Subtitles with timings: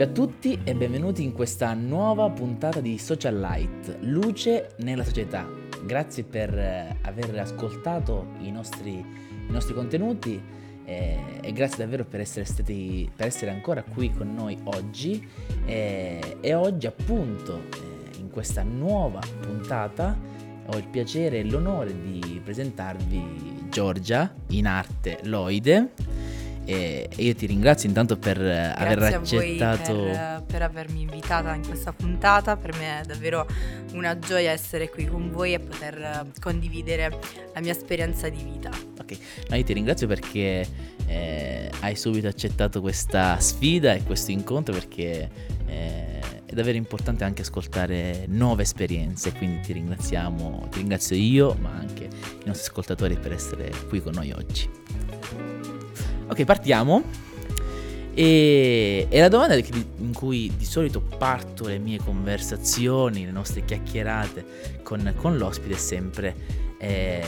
[0.00, 5.46] Salve a tutti e benvenuti in questa nuova puntata di Social Light, luce nella società.
[5.84, 10.42] Grazie per eh, aver ascoltato i nostri, i nostri contenuti
[10.86, 15.28] eh, e grazie davvero per essere, stati, per essere ancora qui con noi oggi.
[15.66, 20.18] Eh, e oggi appunto eh, in questa nuova puntata
[20.64, 26.29] ho il piacere e l'onore di presentarvi Giorgia, in arte Loide
[26.64, 29.92] e, io ti ringrazio intanto per Grazie aver accettato.
[29.92, 32.56] Per, per, avermi invitata in questa puntata.
[32.56, 33.46] Per me è davvero
[33.92, 37.18] una gioia essere qui con voi e poter condividere
[37.52, 38.70] la mia esperienza di vita.
[39.00, 39.18] Ok,
[39.48, 40.66] no, io ti ringrazio perché
[41.06, 45.28] eh, hai subito accettato questa sfida e questo incontro perché
[45.66, 46.20] eh,
[46.50, 49.32] è davvero importante anche ascoltare nuove esperienze.
[49.32, 54.14] Quindi ti ringraziamo, ti ringrazio io, ma anche i nostri ascoltatori per essere qui con
[54.14, 54.68] noi oggi.
[56.30, 57.02] Ok, partiamo.
[58.14, 64.44] E, e la domanda in cui di solito parto le mie conversazioni, le nostre chiacchierate
[64.82, 66.34] con, con l'ospite è sempre
[66.78, 67.22] eh,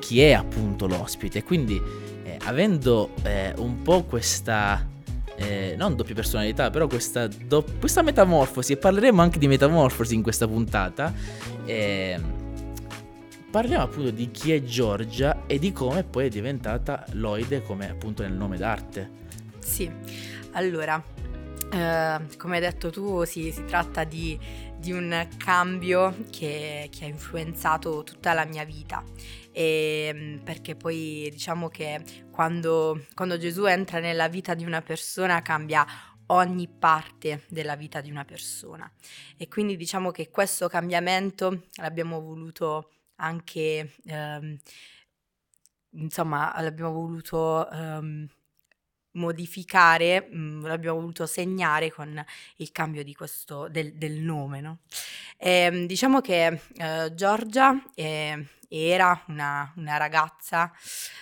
[0.00, 1.42] chi è appunto l'ospite.
[1.44, 1.80] Quindi
[2.24, 4.96] eh, avendo eh, un po' questa...
[5.40, 10.22] Eh, non doppia personalità, però questa, do- questa metamorfosi, e parleremo anche di metamorfosi in
[10.22, 11.14] questa puntata,
[11.64, 12.18] eh,
[13.50, 18.22] Parliamo appunto di chi è Giorgia e di come poi è diventata Loide come appunto
[18.22, 19.10] nel nome d'arte.
[19.58, 19.90] Sì,
[20.52, 21.02] allora,
[21.72, 24.38] eh, come hai detto tu, sì, si tratta di,
[24.76, 29.02] di un cambio che, che, ha influenzato tutta la mia vita.
[29.50, 35.40] E, ehm, perché poi diciamo che quando, quando Gesù entra nella vita di una persona
[35.40, 35.86] cambia
[36.26, 38.90] ogni parte della vita di una persona.
[39.38, 44.58] E quindi diciamo che questo cambiamento l'abbiamo voluto anche, ehm,
[45.90, 48.28] insomma, l'abbiamo voluto ehm,
[49.12, 52.24] modificare, mh, mm, l'abbiamo voluto segnare con
[52.56, 54.60] il cambio questo, del, del nome.
[54.60, 54.78] No?
[55.36, 60.72] E, ehm, diciamo che eh, Giorgia è, era una, una ragazza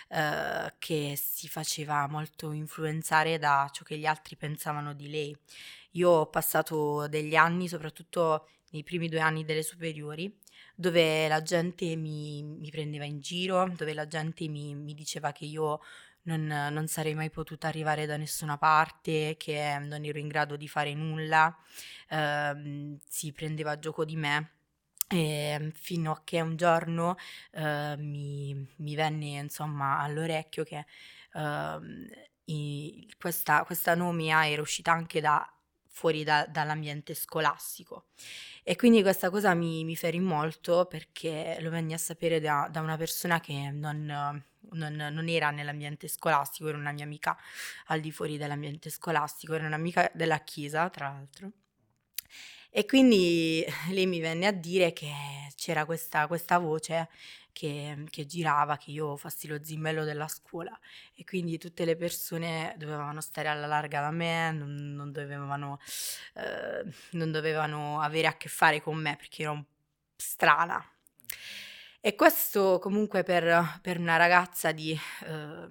[0.09, 5.37] eh, che si faceva molto influenzare da ciò che gli altri pensavano di lei.
[5.93, 10.35] Io ho passato degli anni, soprattutto nei primi due anni delle superiori,
[10.77, 15.47] dove la gente mi, mi prendeva in giro, dove la gente mi, mi diceva che
[15.47, 15.81] io
[16.25, 20.69] non, non, sarei mai potuta arrivare da nessuna parte, che non ero in grado di
[20.69, 21.57] fare nulla,
[22.09, 24.51] eh, si prendeva a gioco di me.
[25.09, 27.17] E fino a che un giorno
[27.53, 30.85] eh, mi, mi, venne insomma all'orecchio che
[31.33, 31.79] eh,
[32.47, 35.49] i, questa, questa nomea era uscita anche da,
[35.97, 38.09] fuori da, dall'ambiente scolastico
[38.63, 42.83] e quindi questa cosa mi, mi ferì molto perché lo venni a sapere da, da
[42.83, 44.05] una persona che non,
[44.73, 47.35] non, non, era nell'ambiente scolastico, era una mia amica
[47.87, 51.53] al di fuori dell'ambiente scolastico, era un'amica della chiesa, tra l'altro.
[52.69, 55.11] E quindi lei mi venne a dire che
[55.55, 57.09] c'era questa, questa voce
[57.57, 60.79] che, che, girava, che io fossi lo zimbello della scuola
[61.15, 65.81] e quindi tutte le persone dovevano stare alla larga da me, non, non, dovevano,
[66.35, 69.65] eh, non dovevano avere a che fare con me perché ero
[70.17, 70.87] strana.
[71.99, 74.93] E questo comunque per, per una ragazza di,
[75.25, 75.67] eh,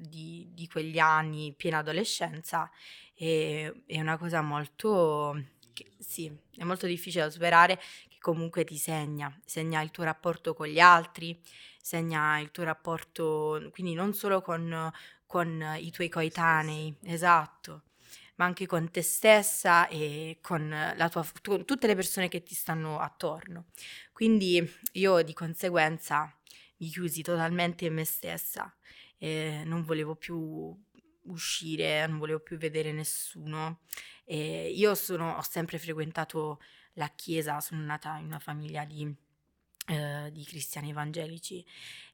[0.00, 2.68] di, di, quegli anni, piena adolescenza,
[3.14, 5.40] è, è una cosa molto,
[5.72, 7.80] che, sì, è molto difficile da superare
[8.20, 11.40] comunque ti segna, segna il tuo rapporto con gli altri,
[11.80, 14.92] segna il tuo rapporto, quindi non solo con,
[15.26, 17.84] con i tuoi coetanei, esatto,
[18.36, 22.54] ma anche con te stessa e con, la tua, con tutte le persone che ti
[22.54, 23.66] stanno attorno.
[24.12, 26.34] Quindi io di conseguenza
[26.78, 28.74] mi chiusi totalmente in me stessa
[29.18, 30.74] e non volevo più
[31.24, 33.80] uscire, non volevo più vedere nessuno.
[34.24, 36.60] E io sono, ho sempre frequentato
[37.00, 39.12] la Chiesa, sono nata in una famiglia di,
[39.86, 41.64] eh, di cristiani evangelici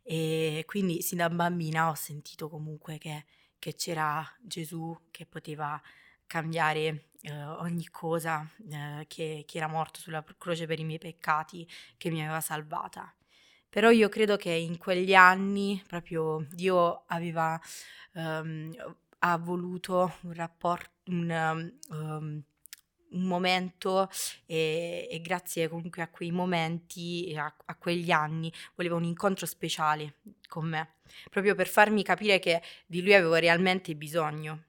[0.03, 3.27] e quindi sin da bambina ho sentito comunque che,
[3.59, 5.81] che c'era Gesù che poteva
[6.27, 11.69] cambiare eh, ogni cosa, eh, che, che, era morto sulla croce per i miei peccati,
[11.97, 13.13] che mi aveva salvata.
[13.69, 17.61] Però io credo che in quegli anni proprio Dio aveva
[18.15, 18.73] um,
[19.19, 22.43] ha voluto un rapporto, un, um,
[23.11, 24.11] un momento
[24.47, 30.17] e, e, grazie comunque a quei momenti a, a, quegli anni volevo un incontro speciale
[30.49, 30.95] con me,
[31.31, 34.65] proprio per farmi capire che di lui avevo realmente bisogno.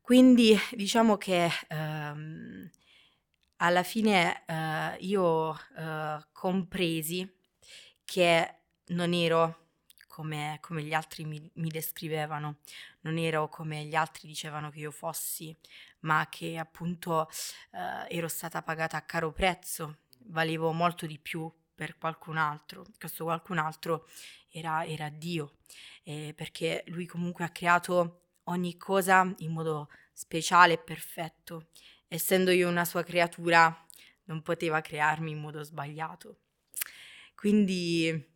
[0.00, 2.70] Quindi diciamo che ehm,
[3.56, 7.30] alla fine eh, io eh, compresi
[8.04, 8.54] che
[8.86, 9.62] non ero
[10.08, 12.58] come, come gli altri mi, mi descrivevano,
[13.00, 15.56] non ero come gli altri dicevano che io fossi,
[16.02, 17.28] ma che appunto
[17.72, 23.24] eh, ero stata pagata a caro prezzo, valevo molto di più per qualcun altro, questo
[23.24, 24.06] qualcun altro
[24.50, 25.58] era, era Dio,
[26.04, 31.68] eh, perché lui comunque ha creato ogni cosa in modo speciale e perfetto.
[32.08, 33.74] Essendo io una sua creatura,
[34.24, 36.40] non poteva crearmi in modo sbagliato.
[37.34, 38.30] Quindi,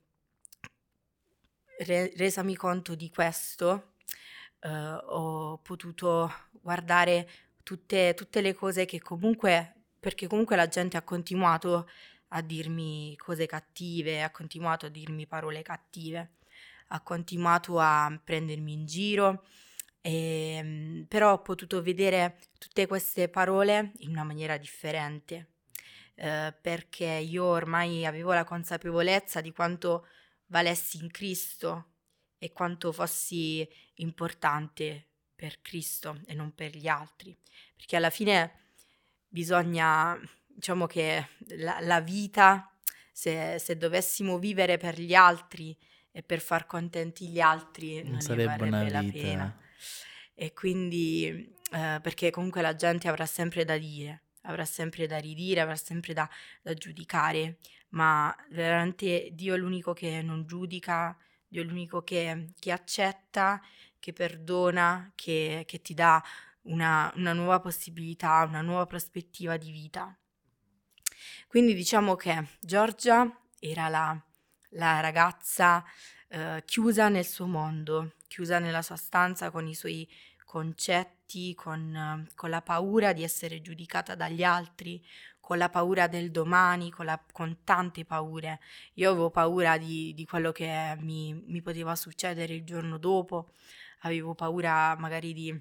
[1.79, 3.95] re- resami conto di questo,
[4.61, 7.29] eh, ho potuto guardare
[7.67, 11.89] tutte, tutte le cose che comunque, perché comunque la gente ha continuato
[12.29, 16.35] a dirmi cose cattive, ha continuato a dirmi parole cattive,
[16.89, 19.45] ha continuato a prendermi in giro,
[20.01, 20.13] e,
[20.59, 25.49] ehm, però ho potuto vedere tutte queste parole in una maniera differente,
[26.15, 30.07] eh, perché io ormai avevo la consapevolezza di quanto
[30.47, 31.95] valessi in Cristo
[32.39, 37.37] e quanto fossi importante per Cristo e non per gli altri,
[37.77, 38.53] perché alla fine
[39.29, 42.73] bisogna, diciamo che la, la vita,
[43.13, 45.77] se, se dovessimo vivere per gli altri
[46.11, 49.01] e per far contenti gli altri, non, non sarebbe una vita.
[49.01, 49.65] la pena
[50.39, 55.61] e quindi eh, perché comunque la gente avrà sempre da dire, avrà sempre da ridire,
[55.61, 56.29] avrà sempre da,
[56.61, 57.57] da giudicare,
[57.91, 61.17] ma veramente Dio è l'unico che non giudica,
[61.49, 63.63] Dio è l'unico che, che accetta,
[63.99, 66.23] che perdona, che, che ti dà
[66.63, 70.17] una, una, nuova possibilità, una nuova prospettiva di vita.
[71.49, 73.29] Quindi diciamo che Giorgia
[73.59, 74.21] era la,
[74.71, 75.85] la ragazza
[76.29, 80.09] eh, chiusa nel suo mondo, chiusa nella sua stanza con i suoi
[80.45, 85.05] concetti, con, con, la paura di essere giudicata dagli altri,
[85.41, 88.61] con la paura del domani, con, la, con tante paure.
[88.95, 93.53] Io avevo paura di, di quello che mi, mi, poteva succedere il giorno dopo,
[94.07, 95.61] avevo paura magari di,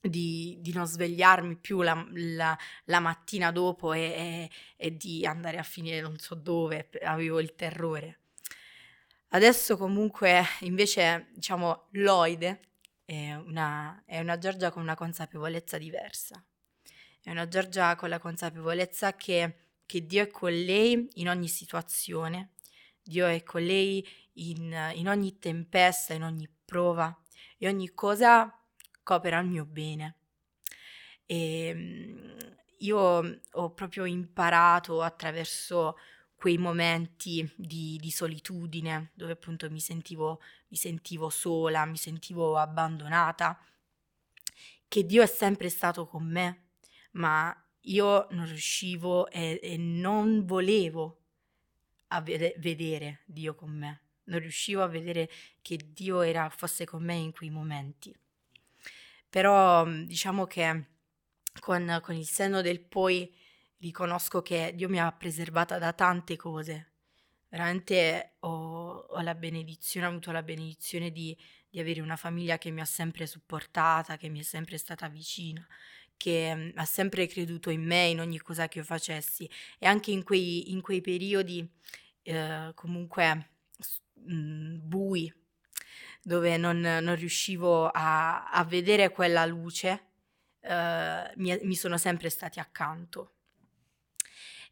[0.00, 5.58] di, di non svegliarmi più la, la, la mattina dopo e, e, e di andare
[5.58, 8.20] a finire non so dove, avevo il terrore.
[9.28, 12.60] Adesso comunque invece diciamo Lloyd
[13.04, 16.42] è una, è una Giorgia con una consapevolezza diversa.
[17.20, 19.56] È una Giorgia con la consapevolezza che,
[19.86, 22.50] che Dio è con lei in ogni situazione,
[23.02, 27.18] Dio è con lei in, in ogni tempesta, in ogni prova
[27.58, 28.52] e ogni cosa
[29.02, 30.16] coopera al mio bene.
[31.26, 35.96] E ehm, io ho proprio imparato attraverso
[36.34, 43.58] quei momenti di, di, solitudine dove appunto mi sentivo, mi sentivo sola, mi sentivo abbandonata,
[44.86, 46.72] che Dio è sempre stato con me,
[47.12, 51.22] ma io non riuscivo e, e non volevo
[52.22, 55.30] vede, vedere Dio con me, non riuscivo a vedere
[55.62, 58.14] che Dio era, fosse con me in quei momenti.
[59.28, 60.84] Però diciamo che
[61.60, 63.32] con, con il senno del poi
[63.78, 66.92] riconosco che Dio mi ha preservata da tante cose.
[67.48, 71.36] Veramente ho, ho la benedizione, ho avuto la benedizione di,
[71.68, 75.64] di, avere una famiglia che mi ha sempre supportata, che mi è sempre stata vicina,
[76.16, 79.48] che mh, ha sempre creduto in me, in ogni cosa che io facessi.
[79.78, 81.68] E anche in quei, in quei periodi
[82.22, 83.53] eh, comunque
[84.24, 85.32] mh, bui,
[86.22, 90.06] dove non, non riuscivo a, a, vedere quella luce,
[90.60, 93.32] eh, mi, mi sono sempre stati accanto.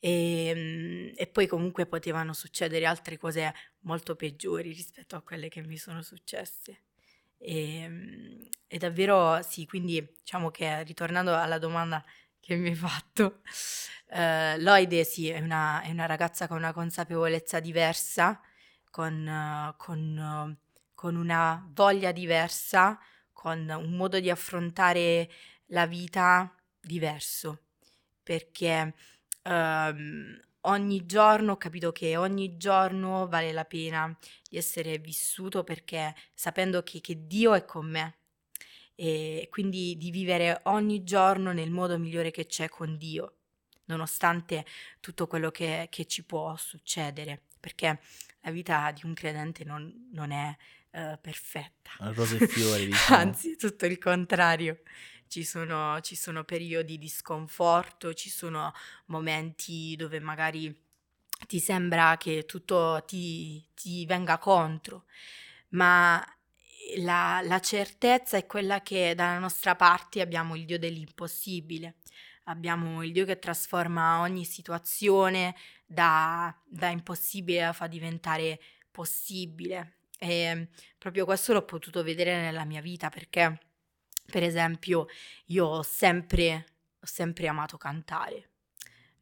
[0.01, 5.63] E, ehm, e poi comunque potevano succedere altre cose molto peggiori rispetto a quelle che
[5.63, 6.83] mi sono successe.
[7.39, 12.05] E, ehm, e davvero sì, quindi diciamo che ritornando alla domanda
[12.41, 13.43] che mi hai fatto,
[14.09, 18.41] eh, Loide sì, è una, è una, ragazza con una consapevolezza diversa,
[18.93, 20.57] con, con,
[20.95, 23.01] con, una voglia diversa,
[23.33, 25.31] con un modo di affrontare
[25.69, 27.63] la vita diverso,
[28.23, 28.95] perché
[29.45, 34.15] um, ogni giorno ho capito che ogni giorno vale la pena
[34.49, 38.17] di essere vissuto perché sapendo che, che Dio è con me.
[38.95, 43.37] E quindi di vivere ogni giorno nel modo migliore che c'è con Dio,
[43.87, 44.67] nonostante
[45.01, 47.99] tutto quello che, che ci può succedere, perché
[48.43, 50.57] la vita di un credente non, non è
[50.91, 51.91] uh, perfetta.
[51.99, 53.19] Rose e fiori, diciamo.
[53.19, 54.83] Anzi, tutto il contrario
[55.33, 58.75] ci sono, ci sono periodi di sconforto, ci sono
[59.07, 60.79] momenti dove magari
[61.47, 65.05] ti sembra che tutto ti, ti venga contro,
[65.71, 66.23] ma
[66.99, 71.97] la, la, certezza è quella che dalla nostra parte abbiamo il Dio dell'impossibile,
[72.45, 75.55] abbiamo il Dio che trasforma ogni situazione
[75.93, 79.99] da, da impossibile a fa diventare possibile.
[80.19, 80.69] E
[80.99, 83.59] proprio questo l'ho potuto vedere nella mia vita perché
[84.33, 85.09] per esempio,
[85.47, 86.67] io ho sempre,
[87.01, 88.49] ho sempre amato cantare.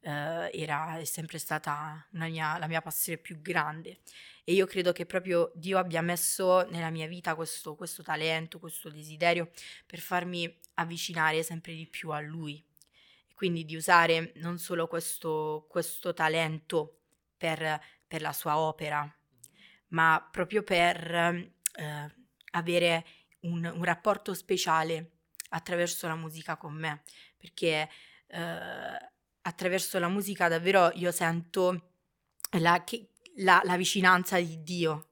[0.03, 3.99] Uh, era è sempre stata mia, la mia passione più grande
[4.43, 8.89] e io credo che proprio Dio abbia messo nella mia vita questo, questo talento, questo
[8.89, 9.51] desiderio
[9.85, 12.63] per farmi avvicinare sempre di più a Lui.
[13.41, 16.99] Quindi di usare non solo questo, questo talento
[17.35, 19.03] per, per, la sua opera,
[19.87, 22.15] ma proprio per eh,
[22.51, 23.05] avere
[23.39, 27.01] un, un, rapporto speciale attraverso la musica con me,
[27.35, 27.89] perché
[28.27, 29.09] eh,
[29.41, 31.93] attraverso la musica davvero io sento
[32.59, 32.83] la,
[33.37, 35.07] la, la vicinanza di Dio.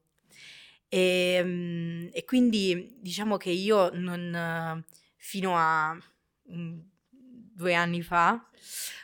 [0.88, 5.98] E, ehm, e, quindi diciamo che io non, fino a
[6.44, 6.89] um,
[7.60, 8.42] due anni fa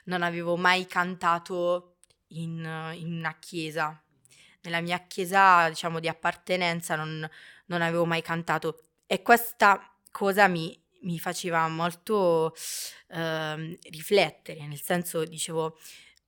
[0.05, 1.97] non avevo mai cantato
[2.27, 2.63] in,
[2.95, 4.01] in, una chiesa.
[4.61, 7.29] Nella mia chiesa, diciamo, di appartenenza non,
[7.65, 8.85] non avevo mai cantato.
[9.05, 12.55] E questa cosa mi, mi faceva molto
[13.09, 15.77] eh, riflettere, nel senso dicevo,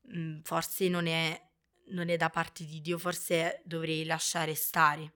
[0.02, 1.42] mh, mm, forse non è,
[1.92, 5.14] non è da parte di Dio, forse dovrei lasciare stare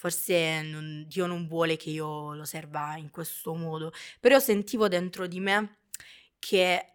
[0.00, 5.26] forse non, Dio non vuole che io lo serva in questo modo, però sentivo dentro
[5.26, 5.79] di me
[6.40, 6.86] che eh,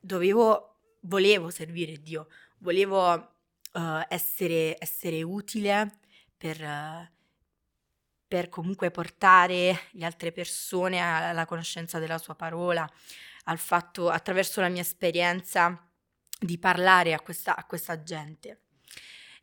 [0.00, 5.98] dovevo, volevo servire Dio, volevo uh, essere, essere, utile
[6.34, 7.06] per, uh,
[8.26, 12.90] per comunque portare le altre persone alla conoscenza della sua parola,
[13.44, 15.86] al fatto, attraverso la mia esperienza,
[16.38, 18.60] di parlare a questa, a questa gente.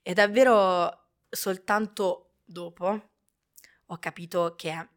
[0.01, 3.09] E davvero soltanto dopo
[3.85, 4.87] ho capito che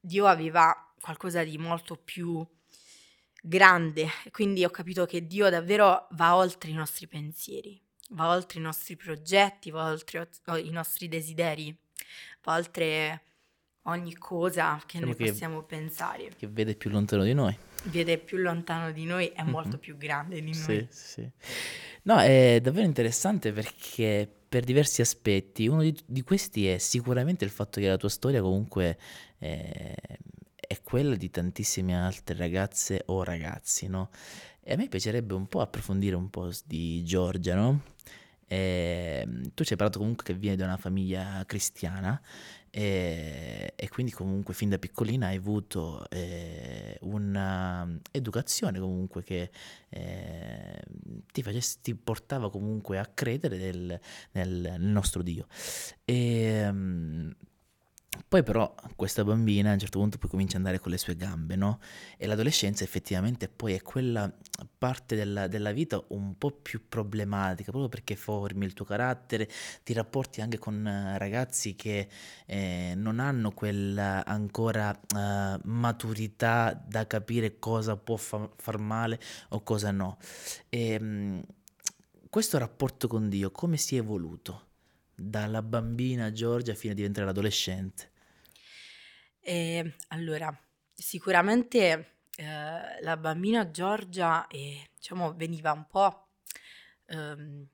[0.00, 2.46] Dio aveva qualcosa di molto più
[3.46, 7.78] grande, quindi ho capito che Dio davvero va oltre i nostri pensieri,
[8.10, 10.28] va oltre i nostri progetti, va oltre
[10.62, 11.76] i nostri desideri
[12.46, 13.22] oltre
[13.82, 16.30] ogni cosa che diciamo noi che, possiamo pensare.
[16.36, 17.56] Che vede più lontano di noi.
[17.84, 19.50] Vede più lontano di noi, è mm-hmm.
[19.50, 20.54] molto più grande di noi.
[20.54, 21.30] Sì, sì.
[22.02, 27.50] No, è davvero interessante perché per diversi aspetti, uno di, di questi è sicuramente il
[27.50, 28.98] fatto che la tua storia comunque
[29.38, 29.94] è,
[30.74, 34.10] è quella di tantissime altre ragazze o ragazzi, no?
[34.60, 37.82] E a me piacerebbe un po' approfondire un po' di Giorgia, no?
[38.46, 42.20] E, ehm, tu ci hai parlato comunque che vieni da una famiglia cristiana
[42.70, 49.50] e, e quindi comunque fin da piccolina hai avuto eh, un'educazione comunque che
[49.90, 50.82] eh,
[51.32, 54.00] ti, facesse, ti, portava comunque a credere del,
[54.32, 55.46] nel, nel nostro Dio.
[56.04, 57.32] E, um,
[58.28, 61.16] poi però questa bambina a un certo punto poi comincia ad andare con le sue
[61.16, 61.80] gambe, no?
[62.16, 64.32] E l'adolescenza effettivamente poi è quella
[64.78, 69.48] parte della, della, vita un po' più problematica, proprio perché formi il tuo carattere,
[69.82, 72.08] ti rapporti anche con eh, ragazzi che
[72.46, 79.18] eh, non hanno quella ancora uh, maturità da capire cosa può fa- far male
[79.50, 80.18] o cosa no.
[80.68, 81.44] E, um,
[82.30, 84.72] questo rapporto con Dio come si è evoluto?
[85.14, 88.12] Dalla bambina Giorgia fino a diventare l'adolescente?
[89.40, 90.56] E, allora,
[90.92, 96.28] sicuramente eh, la bambina Giorgia eh, diciamo, veniva un po'
[97.06, 97.66] ehm,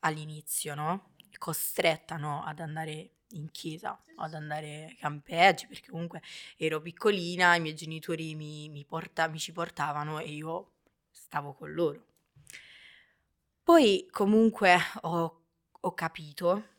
[0.00, 1.10] all'inizio, no?
[1.38, 2.44] costretta no?
[2.44, 6.22] ad andare in chiesa, ad andare campeggi, perché comunque
[6.56, 10.72] ero piccolina, i miei genitori mi, mi, porta, mi ci portavano e io
[11.10, 12.06] stavo con loro.
[13.64, 15.41] Poi comunque ho
[15.84, 16.70] ho capito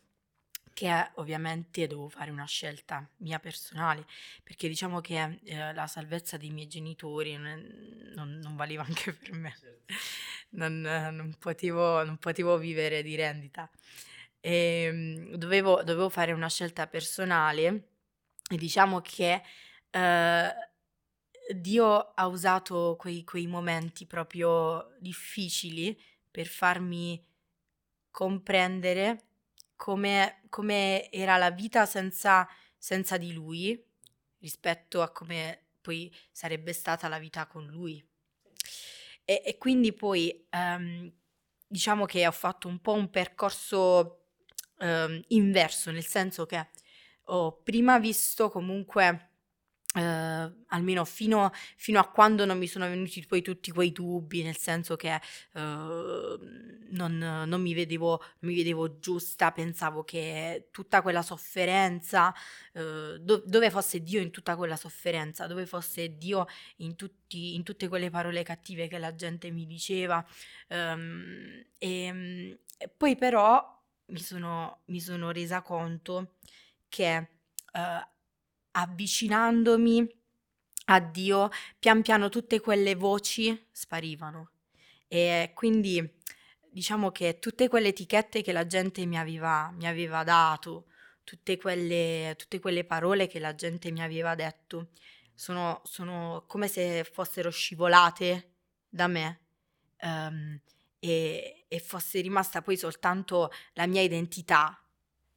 [0.74, 4.06] che ovviamente devo fare una scelta mia personale,
[4.44, 9.34] perché diciamo che eh, la salvezza dei miei genitori non, non, non valeva anche per
[9.34, 9.94] me, certo.
[10.52, 13.70] non, non, potevo, non, potevo, vivere di rendita.
[14.40, 17.90] E, ehm, dovevo, dovevo, fare una scelta personale
[18.50, 19.42] e diciamo che
[19.92, 20.54] eh,
[21.56, 25.98] Dio ha usato quei, quei momenti proprio difficili
[26.32, 27.24] per farmi
[28.14, 29.24] comprendere
[29.76, 33.84] come, come era la vita senza, senza di lui
[34.38, 38.06] rispetto a come poi sarebbe stata la vita con lui.
[39.26, 41.12] E, e quindi poi um,
[41.66, 44.28] diciamo che ho fatto un po' un percorso
[44.78, 46.68] um, inverso, nel senso che
[47.24, 49.32] ho prima visto comunque
[49.96, 54.58] Uh, almeno fino, fino, a quando non mi sono venuti poi tutti quei dubbi, nel
[54.58, 55.22] senso che
[55.54, 56.40] uh,
[56.90, 62.34] non, non, mi vedevo, mi vedevo giusta, pensavo che tutta quella sofferenza,
[62.74, 66.48] uh, do, dove fosse Dio in tutta quella sofferenza, dove fosse Dio
[66.78, 70.26] in, tutti, in tutte quelle parole cattive che la gente mi diceva.
[70.70, 76.38] Um, e, e, poi però mi sono, mi sono resa conto
[76.90, 77.28] che
[78.74, 80.08] avvicinandomi
[80.86, 81.50] a Dio,
[81.80, 84.52] pian piano tutte quelle voci sparivano.
[85.08, 86.22] E quindi
[86.70, 90.86] diciamo che tutte quelle etichette che la gente mi aveva, mi aveva dato,
[91.24, 94.90] tutte quelle, tutte quelle parole che la gente mi aveva detto,
[95.34, 98.52] sono, sono come se fossero scivolate
[98.90, 99.40] da me
[100.02, 100.60] um,
[101.00, 104.80] e, e, fosse rimasta poi soltanto la mia identità,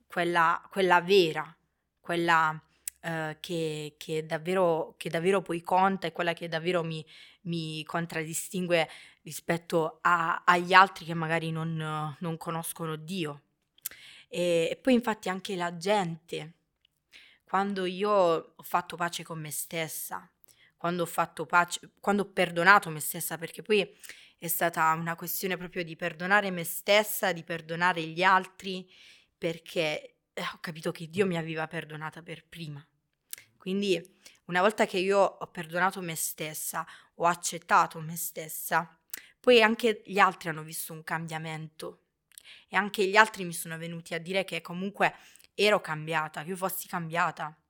[0.07, 1.57] quella, quella vera,
[2.00, 2.61] quella
[3.07, 7.05] uh, che, che, davvero, che, davvero, poi conta e quella che davvero mi,
[7.43, 8.89] mi contraddistingue
[9.23, 13.43] rispetto a, agli altri che magari non, non conoscono Dio.
[14.29, 16.55] E, e poi infatti anche la gente,
[17.45, 20.29] quando io ho fatto pace con me stessa,
[20.77, 23.89] quando ho fatto pace, quando ho perdonato me stessa, perché poi
[24.39, 28.89] è stata una questione proprio di perdonare me stessa, di perdonare gli altri,
[29.37, 32.87] perché eh, ho capito che Dio mi aveva perdonata per prima.
[33.67, 34.01] Quindi
[34.45, 38.97] una volta che io ho perdonato me stessa, ho accettato me stessa,
[39.41, 42.05] poi anche gli altri hanno visto un cambiamento
[42.69, 45.13] e anche gli altri mi sono venuti a dire che comunque
[45.53, 47.61] ero cambiata, che io fossi cambiata.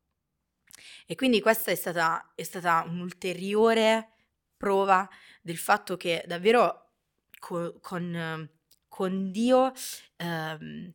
[1.06, 4.10] E quindi questa è stata, è stata un'ulteriore
[4.54, 5.08] prova
[5.40, 6.90] del fatto che davvero
[7.38, 8.50] co- con,
[8.86, 9.72] con, Dio,
[10.16, 10.92] ehm,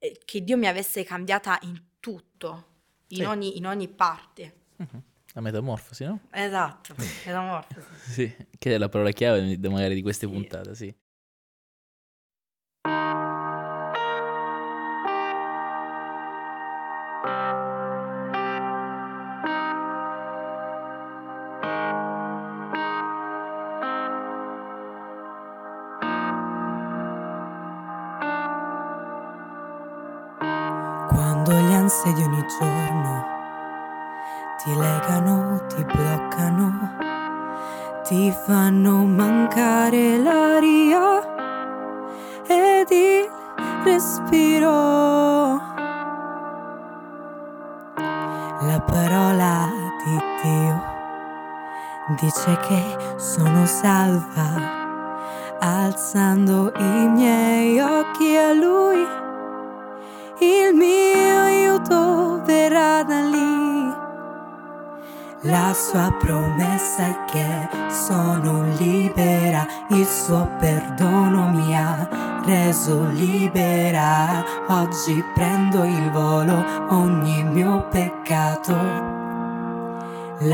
[0.00, 2.72] eh, che Dio mi avesse cambiata in tutto,
[3.14, 3.24] in, sì.
[3.24, 4.54] ogni, in ogni, parte.
[4.76, 5.02] Uh-huh.
[5.32, 6.20] La metamorfosi, no?
[6.30, 6.94] Esatto,
[7.24, 7.86] metamorfosi.
[8.10, 10.32] sì, che è la parola chiave magari di queste sì.
[10.32, 10.94] puntate, sì.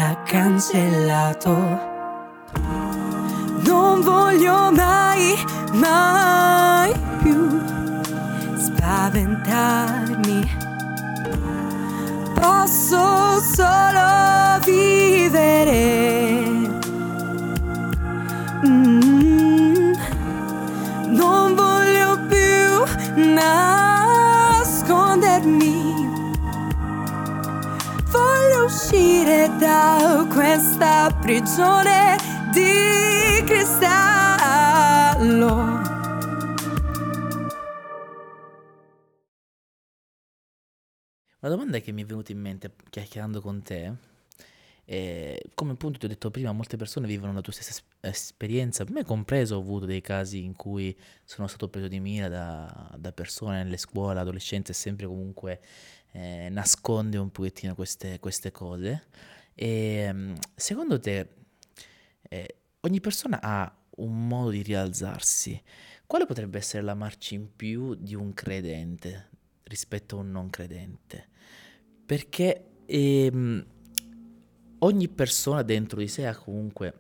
[0.01, 1.55] L'ha cancellato.
[3.69, 5.37] Non voglio mai,
[5.73, 7.61] mai più
[8.57, 10.39] spaventarmi
[12.33, 16.40] posso solo vivere.
[28.91, 32.17] Uscire da questa prigione
[32.53, 34.99] di cristallo.
[41.43, 43.95] Una domanda che mi è venuta in mente chiacchierando con te,
[44.85, 49.05] è, come appunto ti ho detto prima, molte persone vivono la tua stessa esperienza, me
[49.05, 53.63] compreso ho avuto dei casi in cui sono stato preso di mira da, da persone
[53.63, 55.61] nelle scuole, adolescenze, sempre comunque
[56.13, 59.07] eh, nasconde un pochettino queste, queste cose.
[59.55, 59.69] E
[60.09, 61.29] ehm, secondo te
[62.29, 65.61] eh, ogni persona ha un modo di rialzarsi.
[66.07, 69.29] Quale potrebbe essere la marcia in più di un credente
[69.65, 71.29] rispetto a un non credente?
[72.11, 73.65] perché ehm,
[74.81, 76.93] ogni persona dentro di sé ha comunque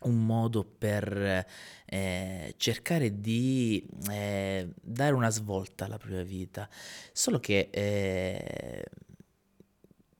[0.00, 1.46] un modo per
[1.84, 6.68] eh, cercare di eh, dare una svolta alla propria vita,
[7.12, 8.84] solo che eh,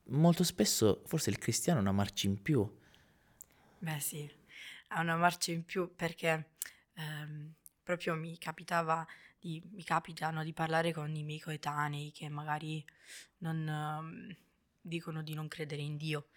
[0.05, 2.69] molto spesso forse il cristiano ha una marcia in più.
[3.79, 4.29] Beh sì,
[4.89, 6.51] ha una marcia in più perché
[6.93, 9.05] ehm, proprio mi capitava
[9.39, 12.85] di, mi capitano di parlare con i miei coetanei che magari
[13.39, 14.35] non um,
[14.79, 16.27] dicono di non credere in Dio.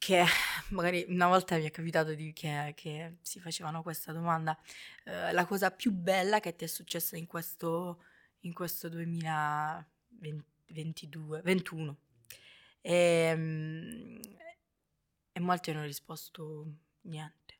[0.00, 0.24] Che
[0.72, 4.58] magari una volta mi è capitato di, che, che, si facevano questa domanda,
[5.04, 8.02] uh, la cosa più bella che ti è successa in questo,
[8.40, 11.96] in questo 2022, 21.
[12.80, 14.20] E,
[15.32, 16.64] e molti hanno risposto
[17.02, 17.58] niente.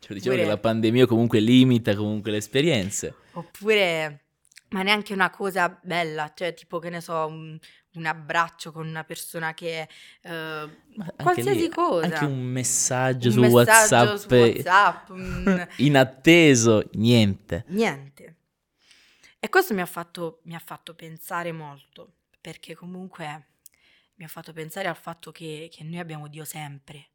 [0.00, 0.42] Cioè, diciamo Oppure...
[0.42, 3.14] che la pandemia comunque limita comunque le esperienze.
[3.32, 4.24] Oppure,
[4.68, 7.58] ma neanche una cosa bella, cioè tipo che ne so, un,
[7.94, 9.88] un abbraccio con una persona che...
[10.22, 10.68] eh,
[11.16, 12.06] qualsiasi lì, cosa.
[12.06, 17.64] Anche un messaggio Un su messaggio WhatsApp, su WhatsApp, un- inatteso, niente.
[17.68, 18.36] Niente.
[19.38, 23.46] E questo mi ha fatto, mi ha fatto pensare molto, perché comunque
[24.14, 27.10] mi ha fatto pensare al fatto che, che noi abbiamo Dio sempre,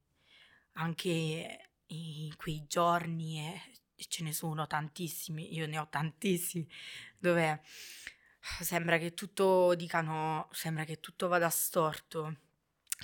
[0.74, 3.62] anche in quei giorni, e
[4.00, 6.66] e ce ne sono tantissimi, io ne ho tantissimi,
[7.18, 7.62] dove
[8.62, 12.38] sembra che tutto dicano, sembra che tutto vada storto.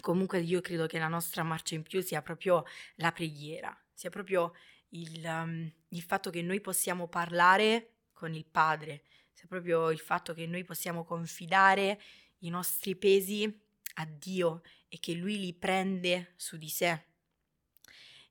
[0.01, 4.53] Comunque io credo che la nostra marcia in più sia proprio la preghiera, sia proprio
[4.89, 10.33] il, um, il fatto che noi possiamo parlare con il Padre, sia proprio il fatto
[10.33, 12.01] che noi possiamo confidare
[12.39, 13.61] i nostri pesi
[13.95, 17.05] a Dio e che Lui li prende su di sé.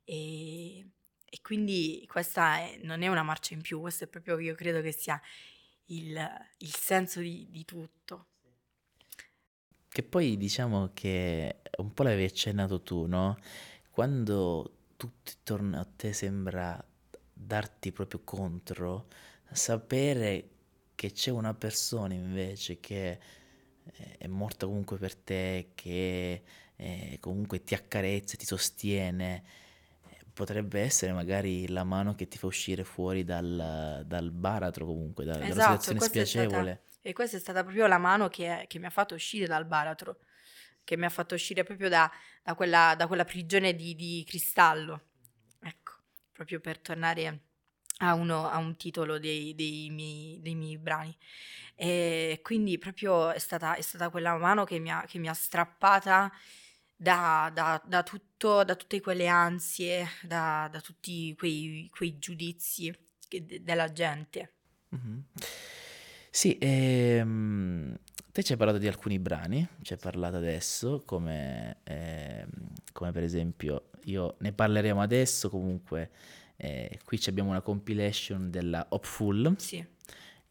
[0.04, 0.86] E,
[1.24, 4.80] e quindi questa è- non è una marcia in più, questo è proprio, io credo
[4.82, 5.20] che sia
[5.86, 8.26] il, il senso di, di tutto.
[9.88, 13.38] Che poi diciamo che un po' l'avevi accennato tu, no?
[13.90, 16.82] Quando tutto intorno a te sembra
[17.32, 19.08] darti proprio contro,
[19.52, 20.48] sapere
[20.94, 23.18] che c'è una persona invece che
[23.84, 26.42] eh, è morta comunque per te, che
[26.76, 29.44] eh, comunque ti accarezza, ti sostiene,
[30.34, 35.44] potrebbe essere magari la mano che ti fa uscire fuori dal, dal baratro comunque, da-
[35.44, 36.82] dalla Esatto, situazione questa è stata- spiacevole.
[37.06, 40.18] E questa è stata proprio la mano che, che mi ha fatto uscire dal baratro,
[40.84, 42.10] che mi ha fatto uscire proprio da,
[42.42, 45.02] da quella, da quella prigione di, di cristallo.
[45.62, 45.92] Ecco,
[46.32, 47.40] proprio per tornare
[47.98, 51.14] a, uno, a un titolo dei, dei miei, dei miei brani.
[51.76, 55.34] E quindi proprio è stata, è stata quella mano che mi ha, che mi ha
[55.34, 56.32] strappata
[57.04, 62.92] da, da- da tutto, da tutte quelle ansie, da, da tutti quei, quei giudizi
[63.28, 64.52] de- della gente.
[64.88, 65.24] Mhm.
[66.30, 67.96] Sì, ehm,
[68.32, 72.48] te ci hai parlato di alcuni brani, ci hai parlato adesso, come, ehm,
[72.92, 76.10] come per esempio, io ne parleremo adesso, comunque
[76.56, 79.84] eh, qui abbiamo una compilation della Hopeful, Sì,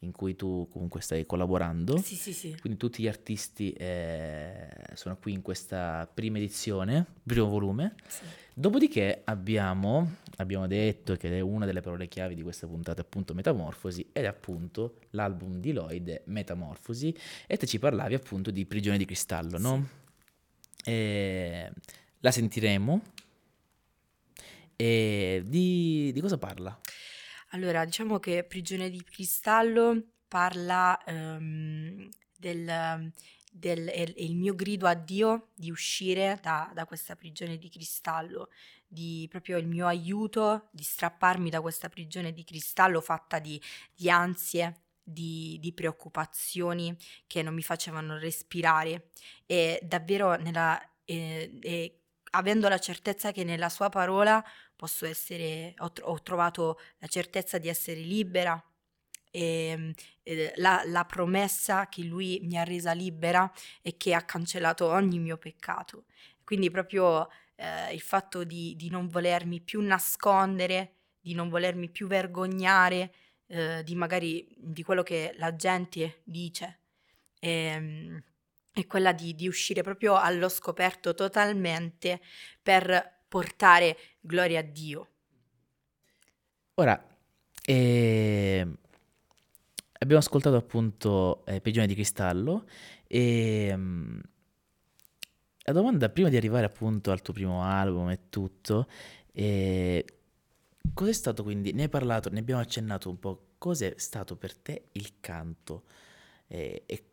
[0.04, 2.56] in cui tu comunque stai collaborando, sì, sì, sì.
[2.60, 7.94] quindi tutti gli artisti eh, sono qui in questa prima edizione, primo volume.
[8.06, 8.22] sì.
[8.56, 14.10] Dopodiché abbiamo, abbiamo detto che è una delle parole chiavi di questa puntata appunto Metamorfosi
[14.12, 17.12] ed è appunto l'album di Lloyd Metamorfosi
[17.48, 19.88] e te ci parlavi appunto di Prigione di Cristallo, no?
[20.84, 21.72] E
[22.20, 23.02] la sentiremo
[24.76, 26.78] e di, di cosa parla?
[27.54, 33.12] Allora, diciamo che Prigione di cristallo parla ehm, del,
[33.52, 38.48] del- è, il mio grido a Dio di uscire da, da questa prigione di cristallo,
[38.88, 43.60] di proprio il mio aiuto di strapparmi da questa prigione di cristallo fatta di,
[43.94, 46.96] di ansie, di, di preoccupazioni
[47.28, 49.10] che non mi facevano respirare.
[49.46, 51.98] E davvero nella, eh, e
[52.34, 54.44] avendo la certezza che nella sua parola
[54.84, 58.62] posso essere, ho, ho trovato la certezza di essere libera
[59.30, 64.86] e eh, la, la promessa che lui mi ha resa libera e che ha cancellato
[64.86, 66.04] ogni mio peccato.
[66.44, 72.06] Quindi proprio eh, il fatto di, di non volermi più nascondere, di non volermi più
[72.06, 73.14] vergognare
[73.46, 76.80] eh, di magari di quello che la gente dice.
[77.40, 78.22] Ehm,
[78.70, 82.20] è quella di, di uscire proprio allo scoperto totalmente
[82.60, 85.08] per portare gloria a Dio.
[86.76, 86.96] Ora,
[87.66, 88.76] ehm,
[90.00, 92.66] abbiamo ascoltato appunto eh, Prigione di Cristallo
[93.06, 94.18] e mm,
[95.66, 98.86] la domanda prima di arrivare appunto al tuo primo album e tutto,
[99.32, 100.04] eh,
[100.92, 104.88] cos'è stato quindi, ne hai parlato, ne abbiamo accennato un po', cos'è stato per te
[104.92, 105.84] il canto
[106.48, 107.04] Eh, e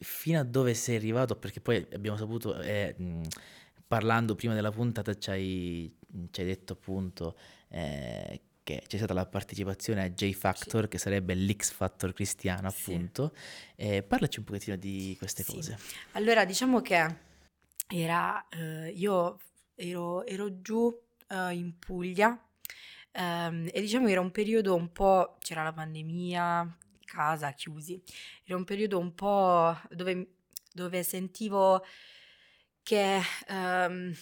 [0.00, 3.22] fino a dove sei arrivato, perché poi abbiamo saputo, eh, mh,
[3.88, 5.96] parlando prima della puntata ci hai,
[6.30, 7.36] ci hai detto appunto
[7.68, 12.92] eh, che c'è stata la partecipazione a J Factor, che sarebbe l'X Factor cristiano Sì.
[12.92, 13.34] appunto,
[13.76, 15.52] Eh, parlaci un pochettino di queste Sì.
[15.54, 15.78] cose.
[16.12, 17.16] Allora, diciamo che
[17.88, 19.38] era, eh, io
[19.74, 20.96] ero, ero giù
[21.28, 22.40] eh, in Puglia
[23.12, 28.00] ehm, e diciamo era un periodo un po', c'era la pandemia, casa, chiusi,
[28.44, 30.28] era un periodo un po' dove,
[30.72, 31.84] dove sentivo
[32.82, 34.14] che ehm,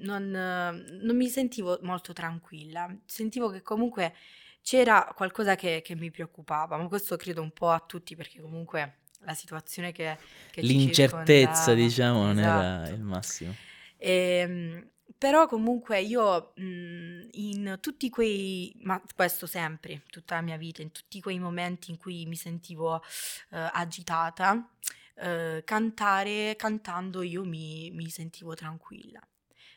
[0.00, 4.14] non, non mi sentivo molto tranquilla, sentivo che comunque
[4.62, 8.98] c'era qualcosa che, che mi preoccupava, ma questo credo un po' a tutti perché comunque
[9.20, 10.16] la situazione che,
[10.50, 12.94] che L'incertezza, diciamo, non era Esatto.
[12.94, 13.54] il massimo.
[13.96, 20.82] Ehm, però comunque io mh, in tutti quei, ma questo sempre, tutta la mia vita,
[20.82, 23.02] in tutti quei momenti in cui mi sentivo
[23.50, 24.68] eh, agitata,
[25.16, 29.20] eh, cantare, cantando io mi, mi sentivo tranquilla.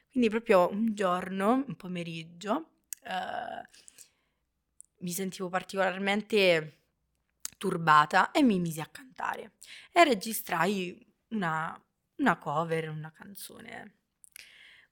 [0.10, 2.69] Quindi proprio un giorno, un pomeriggio,
[3.04, 3.67] eh,
[5.00, 6.78] mi sentivo particolarmente
[7.58, 9.54] turbata e mi misi a cantare
[9.91, 11.80] e registrai una,
[12.17, 13.95] una cover, una canzone.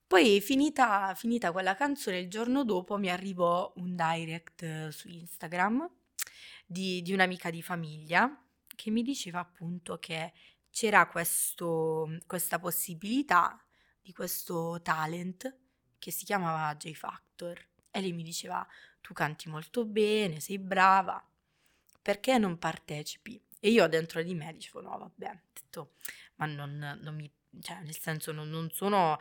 [0.07, 5.89] Poi finita, finita quella canzone, il giorno dopo mi arrivò un direct su Instagram
[6.65, 8.44] di, di un'amica di famiglia
[8.75, 10.33] che mi diceva appunto che
[10.69, 13.59] c'era questo, questa possibilità
[14.01, 15.57] di questo talent
[15.97, 17.57] che si chiamava J Factor
[17.89, 18.65] e lei mi diceva
[19.01, 21.23] tu canti molto bene, sei brava,
[22.01, 23.41] perché non partecipi?
[23.59, 25.93] E io dentro di me dicevo no vabbè, detto,
[26.35, 29.19] ma non, non mi cioè nel senso non, non, sono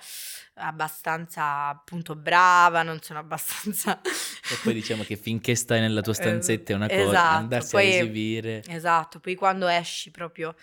[0.54, 4.00] abbastanza appunto brava, non sono abbastanza...
[4.02, 7.84] e poi diciamo che finché stai nella tua stanzetta è una cosa, esatto, andarsi poi,
[7.86, 8.62] a esibire...
[8.68, 10.54] Esatto, poi quando esci proprio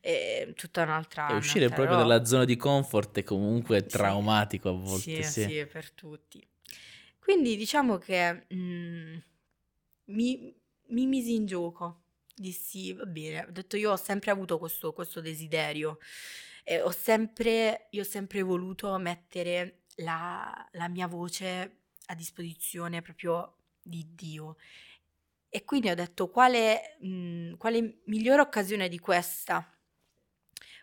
[0.00, 1.28] è tutta un'altra...
[1.28, 2.14] E uscire un'altra proprio roba.
[2.14, 3.88] dalla zona di comfort è comunque Sì.
[3.88, 5.22] traumatico a volte.
[5.22, 6.46] Sì, Sì, sì, per tutti.
[7.18, 9.16] Quindi diciamo che mm,
[10.06, 10.54] mi,
[10.86, 15.20] mi misi in gioco, dissi, va bene, ho detto io ho sempre avuto questo, questo
[15.20, 15.98] desiderio,
[16.70, 21.78] e ho sempre, io ho sempre voluto mettere la, la mia voce
[22.08, 24.56] a disposizione proprio di Dio.
[25.48, 29.66] E quindi ho detto quale, mm, quale migliore occasione di questa?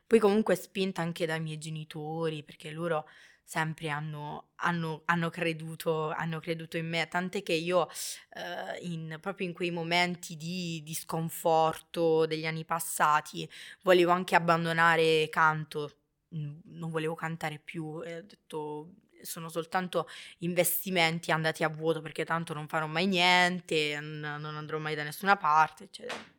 [0.07, 3.07] Poi comunque spinta anche dai miei genitori, perché loro
[3.45, 7.87] sempre hanno, hanno- hanno creduto, hanno creduto in me, tant'è che io
[8.33, 13.47] eh, in- proprio in quei momenti di, di sconforto degli anni passati
[13.83, 15.91] volevo anche abbandonare canto,
[16.29, 20.07] non volevo cantare più, ho detto sono soltanto
[20.39, 25.03] investimenti andati a vuoto perché tanto non farò mai niente, non, non andrò mai da
[25.03, 26.33] nessuna parte, eccetera.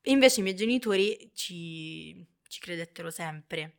[0.00, 3.78] E invece i miei genitori ci, ci credettero sempre.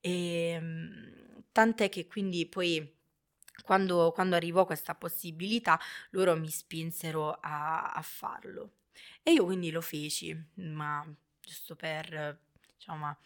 [0.00, 1.27] E, mm,
[1.58, 2.94] tant'è che quindi poi
[3.64, 5.76] quando, quando arrivò questa possibilità
[6.10, 8.74] loro mi spinsero a, a farlo.
[9.24, 11.04] E io quindi lo feci, ma
[11.40, 12.38] giusto per,
[12.76, 13.16] diciamo,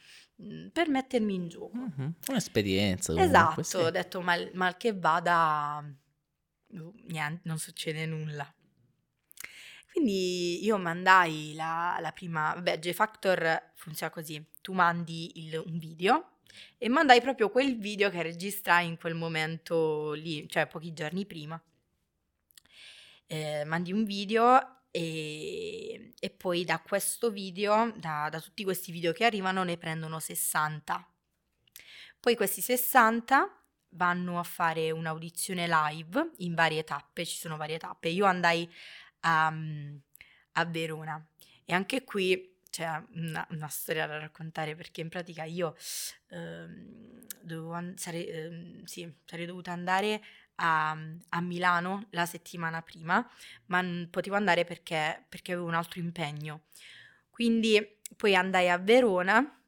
[0.43, 1.77] mm, per mettermi in gioco.
[1.77, 3.83] Mhm, Un'esperienza comunque, Esatto, sì.
[3.83, 5.85] ho detto mal, mal che vada,
[6.69, 8.51] boh, niente, non succede nulla.
[9.91, 16.32] Quindi io mandai la, la prima, vabbè, J-Factor funziona così, tu mandi il- un video
[16.79, 21.61] e mandai proprio quel video che registrai in quel momento lì, cioè pochi giorni prima.
[23.27, 29.13] Eh, mandi un video e, e poi da questo video, da, da tutti questi video
[29.13, 31.09] che arrivano, ne prendono 60.
[32.21, 33.63] Poi questi 60
[33.95, 38.09] vanno a fare un'audizione live in varie tappe, ci sono varie tappe.
[38.09, 38.71] Io andai
[39.21, 39.53] a,
[40.53, 41.27] a Verona
[41.65, 45.77] e anche qui c'è una, una storia da raccontare perché in pratica io
[46.29, 47.21] ehm,
[47.71, 50.23] an- sarei, ehm, sì, sarei dovuta andare
[50.57, 50.97] a,
[51.29, 53.29] a Milano la settimana prima,
[53.67, 56.63] ma non potevo andare perché, perché avevo un altro impegno.
[57.31, 59.61] Quindi poi andai a Verona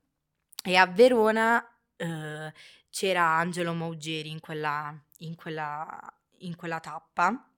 [0.62, 1.62] e a Verona
[1.96, 2.52] eh,
[2.88, 6.00] c'era Angelo Maugeri in quella, in quella,
[6.38, 7.50] in quella tappa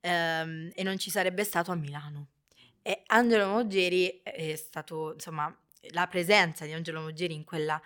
[0.00, 2.31] ehm, e non ci sarebbe stato a Milano.
[2.82, 5.54] E Angelo Maugeri è stato, insomma,
[5.90, 7.80] la presenza di Angelo Maugeri in quella,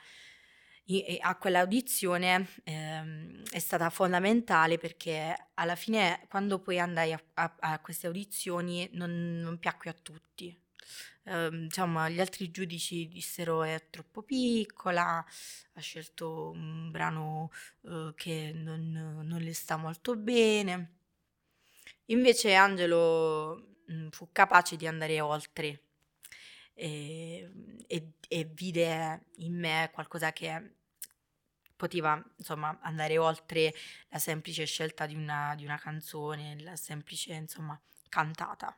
[0.84, 7.20] i- e a quell'audizione ehm, è stata fondamentale perché alla fine quando poi andai a,
[7.34, 10.56] a- a queste audizioni non, non piacque a tutti.
[11.24, 15.18] Ehm, diciamo, gli altri giudici dissero è troppo piccola,
[15.74, 17.50] ha scelto un brano
[17.82, 18.90] eh, che non,
[19.24, 20.92] non le sta molto bene.
[22.06, 25.80] Invece Angelo mh, fu capace di andare oltre
[26.74, 27.50] e,
[27.86, 30.74] e- e vide in me qualcosa che
[31.76, 33.72] poteva insomma andare oltre
[34.08, 38.76] la semplice scelta di una, di una canzone, la semplice insomma cantata.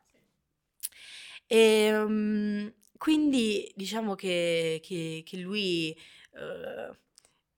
[1.47, 2.69] E, mm,
[2.99, 5.93] quindi diciamo che, che- che lui
[6.35, 6.97] eh,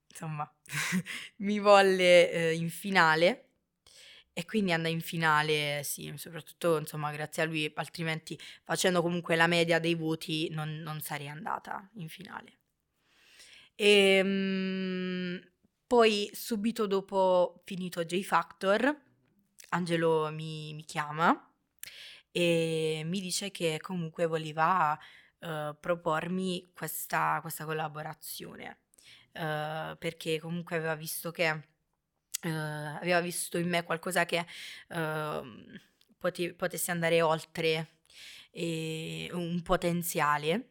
[0.09, 0.51] insomma
[1.39, 3.50] mi volle eh, in finale
[4.33, 9.47] e quindi andai in finale, sì, soprattutto insomma grazie a lui, altrimenti facendo comunque la
[9.47, 12.59] media dei voti non, non sarei andata in finale.
[13.75, 15.37] E, mm,
[15.87, 18.95] poi subito dopo finito J Factor,
[19.71, 21.53] Angelo mi, mi chiama
[22.33, 24.99] e mi dice che comunque voleva
[25.41, 28.79] eh, propormi questa, questa collaborazione
[29.33, 31.69] eh, perché comunque aveva visto che
[32.43, 34.47] eh, aveva visto in me qualcosa che
[34.89, 35.81] ehm,
[36.19, 37.99] pote- potesse andare oltre
[38.53, 40.71] un potenziale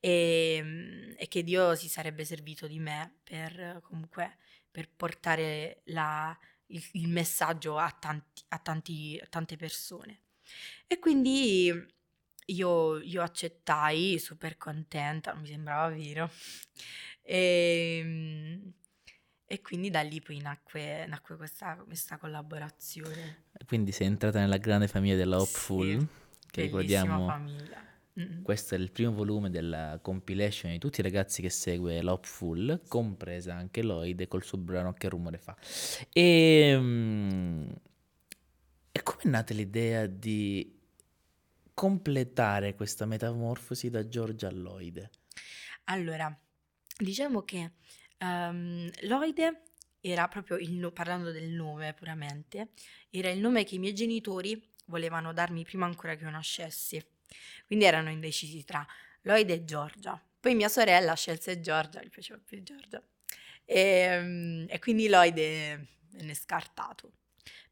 [0.00, 4.38] e, mm, e che Dio si sarebbe servito di me per comunque
[4.70, 10.22] per portare la, il, il, messaggio a, tanti, a, tanti, a tante persone.
[10.88, 11.72] E quindi
[12.46, 16.28] io, io accettai, super contenta, mi sembrava vero.
[17.22, 18.72] E, ehm,
[19.54, 23.44] e quindi da lì poi nacque, nacque questa, questa, collaborazione.
[23.66, 26.06] Quindi sei entrata nella grande famiglia della Hopeful, sì,
[26.50, 27.26] che ricordiamo...
[27.26, 27.82] famiglia.
[28.18, 28.42] Mm-mm.
[28.42, 33.54] Questo è il primo volume della compilation di tutti i ragazzi che segue l'Hopeful, compresa
[33.54, 35.56] anche Lloyd col suo brano Che rumore fa.
[36.12, 37.72] E, um,
[38.90, 40.78] e come è nata l'idea di
[41.74, 45.10] completare questa metamorfosi da Giorgia a Lloyd?
[45.84, 46.36] Allora,
[46.96, 47.72] diciamo che
[48.24, 49.60] um, Lloyd
[50.00, 52.70] era proprio il no- parlando del nome puramente,
[53.10, 57.02] era il nome che i miei genitori volevano darmi prima ancora che io nascessi.
[57.66, 58.86] Quindi erano indecisi tra
[59.22, 60.22] Lloyd e Giorgia.
[60.40, 63.02] Poi mia sorella scelse Giorgia, gli piaceva più Giorgia.
[63.64, 67.12] E, ehm, e quindi Lloyd venne scartato.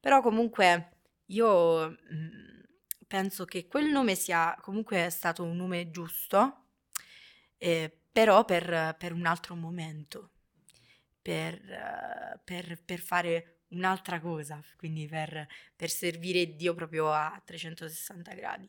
[0.00, 2.60] Però comunque io mm,
[3.06, 6.64] penso che quel nome sia comunque stato un nome giusto,
[7.58, 10.30] eh, però per, per, un altro momento,
[11.22, 18.34] per, uh, per, per, fare un'altra cosa, quindi per, per servire Dio proprio a 360
[18.34, 18.68] gradi.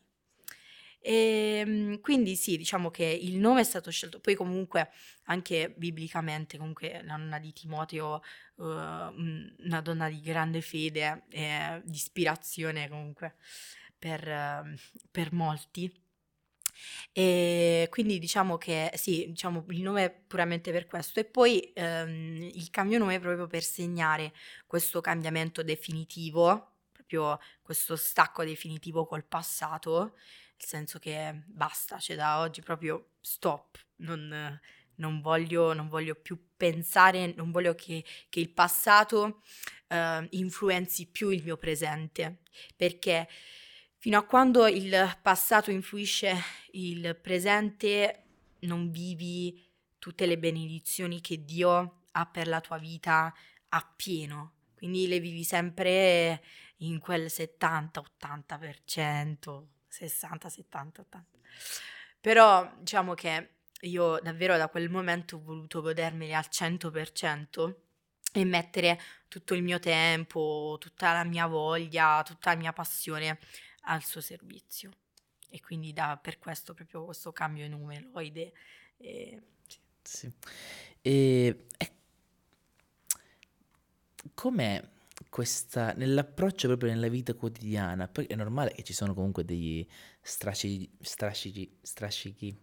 [1.06, 4.90] E, ehm, quindi sì, diciamo che il nome è stato scelto, poi comunque
[5.24, 8.22] anche biblicamente, comunque la nonna di Timoteo,
[8.54, 13.34] uh, una donna di grande fede e di ispirazione comunque
[13.98, 14.74] per, uh,
[15.10, 15.92] per molti.
[17.12, 21.20] E quindi diciamo che sì, diciamo il nome è puramente per questo.
[21.20, 24.32] E poi ehm, il cambio nome è proprio per segnare
[24.66, 30.14] questo cambiamento definitivo, proprio questo stacco definitivo col passato
[30.56, 34.58] nel senso che basta, cioè da oggi proprio stop, non,
[34.96, 39.42] non, voglio, non voglio, più pensare, non voglio che, che il passato
[39.88, 42.42] uh, influenzi più il mio presente,
[42.76, 43.28] perché
[44.04, 46.36] fino a quando il passato influisce
[46.72, 48.24] il presente
[48.60, 49.66] non vivi
[49.98, 53.32] tutte le benedizioni che Dio ha per la tua vita
[53.70, 56.44] appieno, quindi le vivi sempre
[56.80, 61.38] in quel 70-80%, 60, 70, 80.
[62.20, 67.74] Però diciamo che io davvero da quel momento ho voluto godermeli al 100%
[68.34, 73.38] e mettere tutto il mio tempo, tutta la mia voglia, tutta la mia passione
[73.84, 74.90] al suo servizio.
[75.48, 78.52] E quindi da, per questo proprio questo cambio nome, Loide.
[78.96, 79.42] E,
[80.02, 80.30] sì.
[81.00, 81.92] E, e
[84.34, 84.82] com'è
[85.28, 89.86] questa, nell'approccio proprio nella vita quotidiana, poi è normale che ci sono comunque degli
[90.20, 92.56] strascichi, strascichi, strascichi.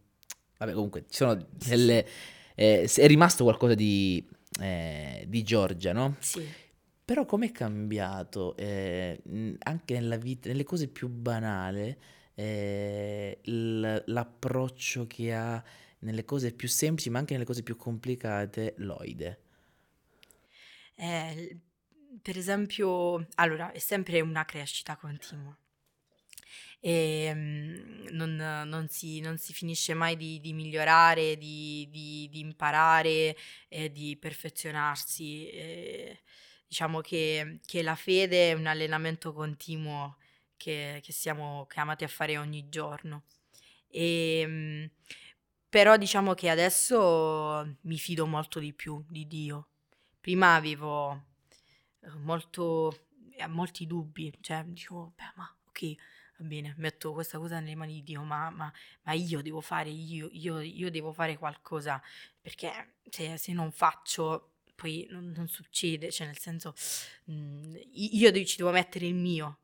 [0.58, 2.08] vabbè comunque ci sono delle,
[2.56, 4.26] eh, è rimasto qualcosa di,
[4.60, 6.16] eh, di Giorgia, no?
[6.20, 6.48] Sì.
[7.12, 9.22] Però com'è cambiato eh,
[9.64, 11.94] anche nella vita, nelle cose più banali,
[12.36, 15.62] eh, l'approccio che ha
[16.00, 19.42] nelle cose più semplici, ma anche nelle cose più complicate, Loide?
[20.96, 21.58] Eh,
[22.22, 25.54] per esempio, allora, è sempre una crescita continua.
[26.80, 32.40] E um, non, non, si, non, si, finisce mai di, di migliorare, di, di, di,
[32.40, 33.36] imparare
[33.68, 35.50] e di perfezionarsi.
[35.50, 36.20] E
[36.72, 40.16] diciamo che, che, la fede è un allenamento continuo
[40.56, 43.24] che, che siamo chiamati a fare ogni giorno.
[43.90, 44.90] E, um,
[45.68, 49.68] però diciamo che adesso mi fido molto di più di Dio.
[50.22, 51.26] Prima avevo
[52.20, 53.08] molto,
[53.40, 55.96] ha molti dubbi, cioè dico, beh, ma ok,
[56.38, 58.72] va bene, metto questa cosa nelle mani di Dio, ma, ma,
[59.04, 62.02] ma io devo fare, io, io, io, devo fare qualcosa,
[62.40, 64.51] perché se, se non faccio
[64.82, 66.74] poi non, non, succede, cioè nel senso
[67.26, 69.60] mh, mm, io ci devo mettere il mio.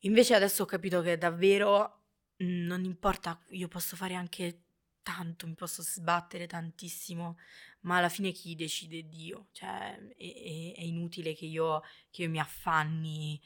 [0.00, 2.00] Invece adesso ho capito che davvero
[2.38, 4.62] mh, mm, non importa, io posso fare anche
[5.02, 7.38] tanto, mi posso sbattere tantissimo,
[7.82, 12.28] ma alla fine chi decide è Dio, cioè è, è, inutile che io, che io,
[12.28, 13.40] mi affanni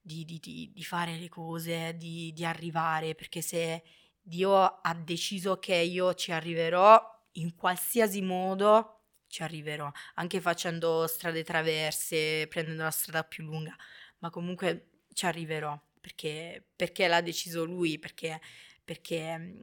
[0.00, 3.82] di, di, di, di fare le cose, di, arrivare, perché se
[4.22, 6.98] Dio ha deciso che io ci arriverò
[7.32, 8.95] in qualsiasi modo,
[9.28, 13.74] ci arriverò, anche facendo strade traverse, prendendo la strada più lunga,
[14.18, 18.40] ma comunque ci arriverò, perché, perché l'ha deciso lui, perché,
[18.84, 19.54] perché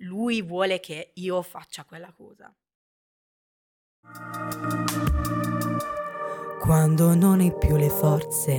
[0.00, 2.54] lui vuole che io faccia quella cosa.
[6.60, 8.52] Quando non hai più le forze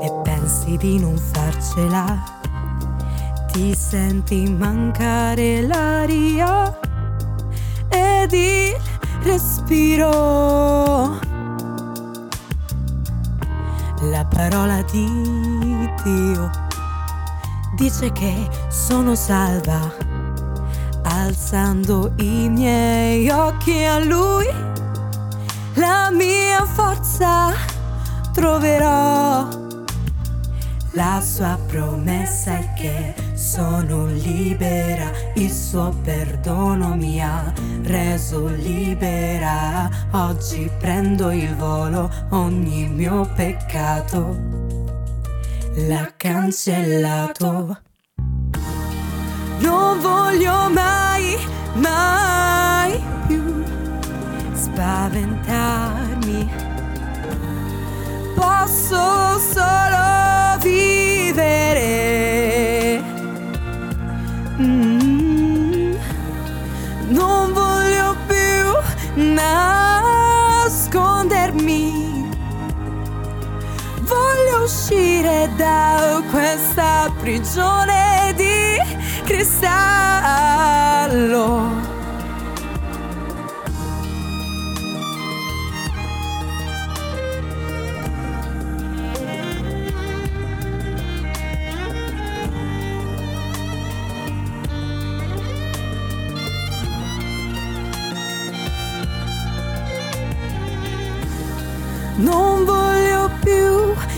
[0.00, 2.40] e pensi di non farcela,
[3.52, 6.93] ti senti mancare l'aria
[8.24, 8.76] ed il
[9.22, 11.18] respiro.
[14.00, 16.50] La parola di Dio
[17.76, 19.92] dice che sono salva,
[21.02, 24.46] alzando i miei occhi a Lui,
[25.74, 27.52] la mia forza
[28.32, 29.46] troverò.
[30.92, 39.90] La sua promessa è che sono libera, il suo perdono mi ha reso libera.
[40.12, 44.36] Oggi prendo il volo, ogni mio peccato
[45.74, 47.78] l'ha cancellato.
[49.58, 51.36] Non voglio mai,
[51.74, 53.64] mai più
[54.52, 56.50] spaventarmi.
[58.34, 60.13] Posso solo
[74.64, 78.78] uscire da questa prigione di
[79.24, 79.84] cristallo.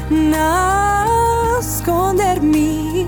[0.09, 3.07] Nascondermi.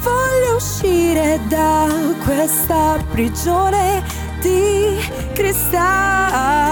[0.00, 1.88] Voglio uscire da
[2.24, 4.02] questa prigione
[4.40, 4.96] di
[5.34, 6.64] cristallo.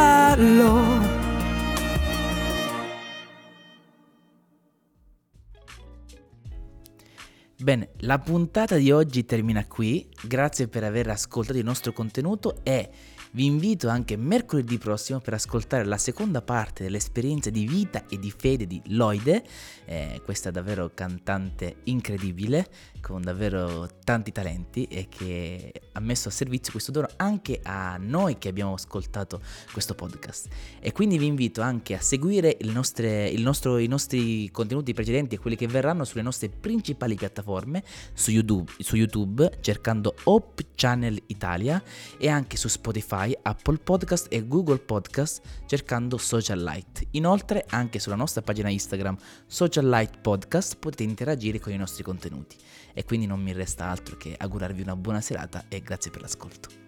[7.63, 12.91] Bene, la puntata di oggi termina qui, grazie per aver ascoltato il nostro contenuto e
[13.33, 18.31] vi invito anche mercoledì prossimo per ascoltare la seconda parte dell'esperienza di vita e di
[18.31, 19.43] fede di Loide,
[19.87, 22.67] eh, questa davvero cantante incredibile,
[23.03, 28.39] con davvero tanti talenti e che ha messo a servizio questo dono anche a noi
[28.39, 29.43] che abbiamo ascoltato
[29.73, 30.49] questo podcast.
[30.81, 35.57] E quindi vi invito anche a seguire nostre, nostro, i nostri contenuti precedenti e quelli
[35.57, 37.83] che verranno sulle nostre principali piattaforme,
[38.15, 41.83] su YouTube, su YouTube cercando Hope Channel Italia
[42.17, 47.07] e anche su Spotify Apple Podcast e Google Podcast cercando Social Light.
[47.11, 52.57] Inoltre anche sulla nostra pagina Instagram Social Light Podcast potete interagire con i nostri contenuti.
[52.95, 56.81] E quindi non mi resta altro che augurarvi una buona serata e grazie per l'ascolto.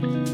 [0.00, 0.33] thank